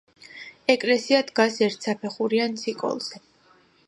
[0.73, 3.23] ეკლესია დგას ერთსაფეხურიან ცოკოლზე.